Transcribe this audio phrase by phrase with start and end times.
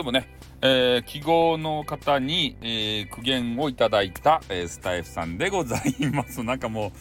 [0.00, 0.26] どもね、
[0.62, 6.42] えー、記号の方に、えー、苦言をいただいた、えー、スタイフさんでございます。
[6.44, 6.92] なんかも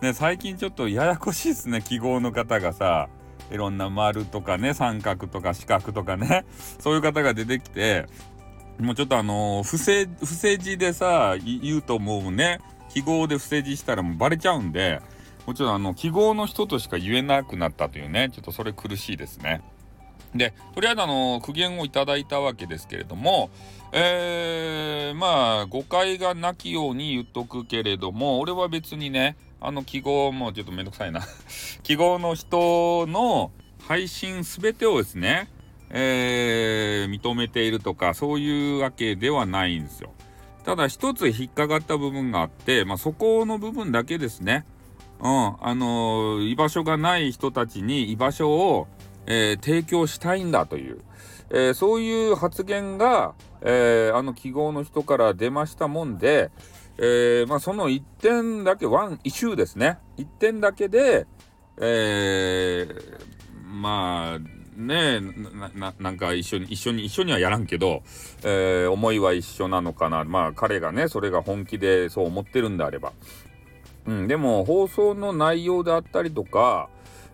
[0.00, 3.08] う、ね、最近ちょっとややこしいですね、記号の方がさ、
[3.52, 6.44] いろんな丸とかね、三角とか四角とかね、
[6.80, 8.06] そういう方が出てきて、
[8.80, 15.00] もうちょっとあのー、不正、不正字でさ、言うともうね、記号で不正字したらもうバレちゃうんで、
[15.46, 19.62] もちろんあの、記号の人としか言えなくなったというね、ちょっとそれ苦しいですね。
[20.34, 23.50] で、とりあえずあの、苦言をいただいたわけですけれども、
[23.92, 31.20] えー、まあ、誤解がなきように言っとくけれども、俺は別にね、あの記号もちょっとめんどくさいな
[31.82, 33.50] 記号の人の
[33.86, 35.48] 配信すべてをですね、
[35.90, 40.12] えー、認めているとかそういうわけではないんですよ。
[40.64, 44.66] ただ一つ引っかかった部分があって、まあ、そこの部分だけですね。
[45.20, 48.86] うん、あのー、居場所がない人たちに居場所を、
[49.30, 51.00] えー、提供したいんだという、
[51.50, 56.50] えー、そういう発言が、えあの記号の人から出ましたもんで、
[56.98, 59.98] えまあ、その1点だけ、ワン、イシューですね。
[60.16, 61.26] 1点だけで、
[61.80, 62.88] え
[63.64, 65.20] まあ、ね
[65.74, 68.02] ななんか一緒に一緒に一緒にはやらんけど、
[68.44, 70.24] え、思いは一緒なのかな。
[70.24, 73.12] まあ彼がねそれが本気でそう思ってるんであれば、
[74.06, 76.88] うん、でも放送の内容であったりとか、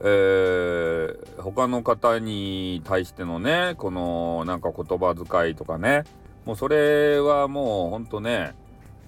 [0.00, 6.04] えー、他の方に対してのねこのなんか言葉遣いとかね
[6.44, 8.54] もうそれはもうほんとね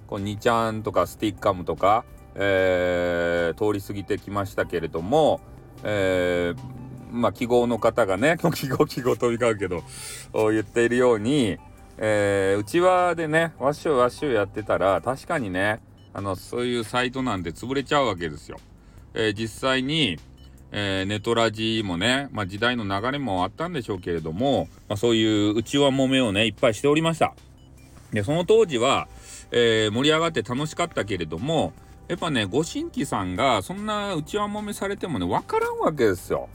[0.08, 5.40] こう2ちゃんとかスティッカムとか、えー、通り過ぎてきましたけれども、
[5.84, 6.80] えー
[7.12, 9.82] まあ、記号の方がね、 記号記号飛び交うけど、
[10.50, 11.58] 言っているように、
[11.98, 15.80] え、うちわでね、ワッシュワッシュやってたら、確かにね、
[16.14, 18.58] あの、そういうサイトなんて潰れちゃうわけですよ。
[19.14, 20.18] え、実際に、
[20.72, 27.34] えー、ネトラジもね、まあ、時代の流れもあったんでしょうけれども、まあ、そういう内輪もめをね、いっぱいしておりました。
[28.12, 29.08] で、その当時は、
[29.50, 31.72] えー、盛り上がって楽しかったけれども、
[32.08, 36.48] やっぱね、ご新規さんがそんな内輪もめされてもね、わからんわけですよ。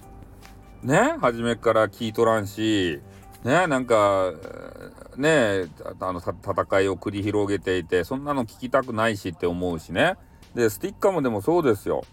[0.85, 3.01] ね初めから聞いとらんし
[3.43, 4.31] ねなんか
[5.17, 5.65] ね
[5.99, 10.15] あの戦いを繰り広げていてそんなの聞きたくないしって思うしね
[10.53, 12.03] でスティッカーもでもそうですよ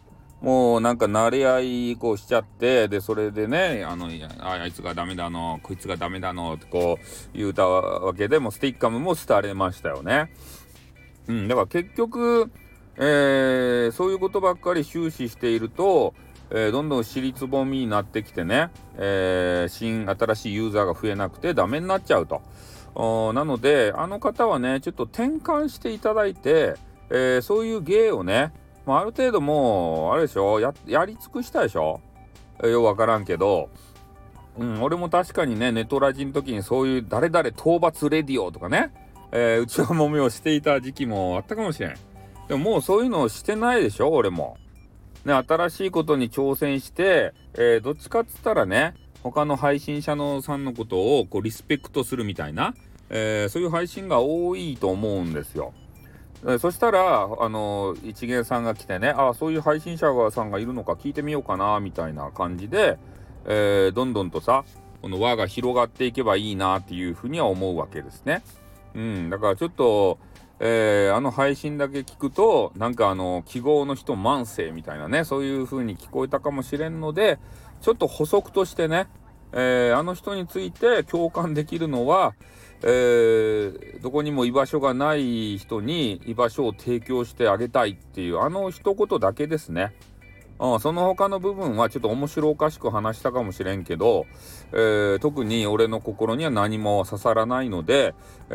[0.42, 1.60] もうなんか慣れ合
[1.92, 4.08] いこうしちゃってでそれでねあの
[4.40, 10.32] あいつがダメだのこいつがダメだのってこう言うたわけでもスティッカムも廃れましたよね。
[11.28, 12.50] うん、だから結局、
[12.96, 16.14] えー、そういうことばっかり終始していると
[16.54, 22.42] えー、どんどん尻つぼみになってきてね、えー、新新しいユーザーが増えなくてダメになっちゃうと。
[23.32, 26.74] なのであの方はねちょっと転換していただいて、
[27.08, 28.52] えー、そういう芸をね、
[28.86, 32.00] まあ、ある程度もうあれでしょややり尽くしたでしょ、
[32.62, 33.68] ようわからんけど、
[34.58, 38.92] うん、俺も確かにねネトラジの時にそういう誰々討伐レディオとかね、
[39.30, 41.94] えー、うちはもめをしていた時期もあったかもしれん。
[42.48, 44.56] でももうそういうのをしてないでしょ俺も。
[45.24, 52.74] ね、新しいことに挑戦して、えー、どっちかっつったらね、他の配信者のさんのことをこうリスペクトするみたいな、
[53.08, 55.72] えー、そういう配信が多いと思うんですよ。
[56.58, 62.98] そしたら、あの一元さんが来てね、ああ、そういう配信者さんがいるのか聞いてみようかな、みたいな感じで、
[63.44, 64.64] えー、どんどんとさ、
[65.02, 68.42] この輪が広がっていけばいいなっていうふうには思うわけですね。
[68.94, 70.18] うん、だからちょっと、
[70.60, 77.40] えー、あの配信だけ聞くとなんかあの記号の人慢性みたいなねそういう風に聞こえたかもしれんので
[77.80, 79.08] ちょっと補足としてね、
[79.52, 82.34] えー、あの人について共感できるのは、
[82.84, 89.94] えー、どこにも居場所がない人に居場所を提供してあげたいっていうあの一言だけですね。
[90.58, 94.26] うん、その他の部分はちょっと面白おかしく話したかもしれんけど、
[94.72, 98.14] えー、特に俺の心には何も刺さらないので、
[98.50, 98.54] え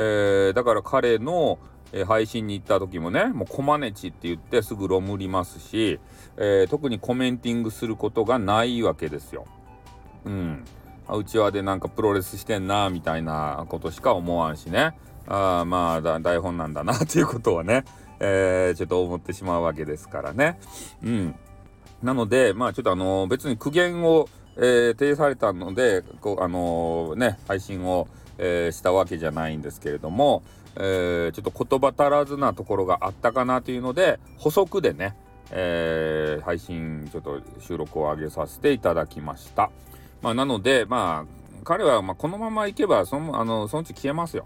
[0.51, 1.59] ー、だから彼の、
[2.05, 6.01] 配信に行った時もねもうコマネチって言ってすぐロムりますし、
[6.35, 9.45] えー、特にコメンティングすることがないわけですよ。
[10.25, 10.65] うん。
[11.15, 17.83] うちわでなんかプロレスしてんなみたいなことしか思わんしねあまあ台本なんだなっていうことはね、
[18.19, 20.57] えー、ちょっと思ってしまうわけですからね。
[21.03, 21.35] うん。
[22.01, 28.07] なのでまあちょっとあのー、別に苦言を、えー、呈されたのでこうあのね配信を、
[28.39, 30.43] えしたわけじゃないんですけれども、
[30.75, 35.15] えー、ちょっと言葉足らずなところがあったかなというので補足でね、
[35.49, 39.71] えー、配信ちょっと収録を上げさせていただきました。
[40.21, 44.45] まあ、なのでまあ彼はまこのままいけばそのあのそのうち消えますよ。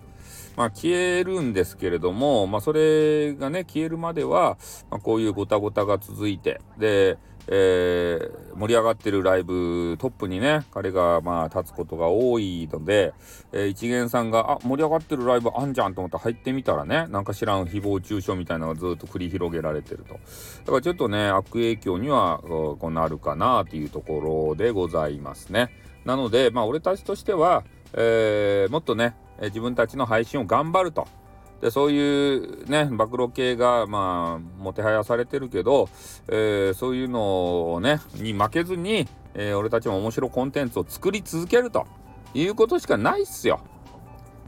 [0.56, 4.58] まあ、消えるんですけれども、まあ、それがね消えるまでは、
[4.90, 13.14] まあ、こういうごたごたが続いてでえー、盛り上がってるライブトップにね彼がまあ立つことが多いので、
[13.52, 20.14] えー、一元さんがあ盛り上がってるライブあんじゃんと思って入ってみたらねなんか知らん誹謗中傷みたいなのがずっと繰り広げられてると。
[20.14, 25.70] だからちょっとね悪影響にはこうなるかなというところでございますね。
[26.06, 27.64] なのでまあ俺たちとしては、
[27.94, 31.08] えー、もっとね自分たちの配信を頑張ると
[31.62, 35.90] でそういうね暴露系がまあもてはやされてるけど、
[36.28, 41.86] えー、そういうのをねに負けずに、えー、俺たちも面白コンテンツを作り続けると
[42.34, 43.62] いうことしかないっすよ。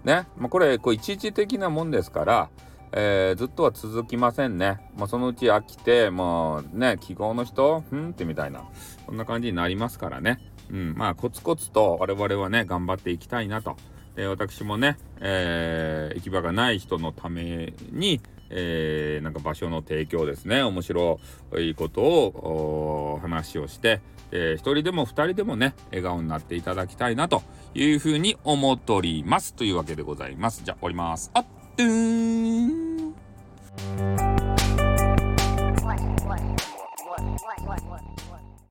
[0.04, 2.50] ね、まあ、これこう一時的なもんですから、
[2.92, 4.82] えー、ずっとは続きませんね。
[4.98, 8.64] まあ、そのうち飽きてもうね記号の人ふんってみたいな
[9.06, 10.40] そんな感じになりますからね。
[10.72, 13.76] うん、まあコツコツと我々はね頑張っていきたいなと。
[14.16, 20.62] えー、私もね、えー、行き場がない人のために、えー、なんか場所の提供ですね。
[20.62, 21.20] 面白
[21.58, 24.02] いことを話をして、
[24.32, 27.42] えー、1人でも2人でもね笑顔になっていただきたいなと
[27.74, 29.56] いうふうに思っております。
[29.56, 30.64] というわけでございます。
[30.64, 31.32] じゃあ終わります。
[31.34, 31.46] あっ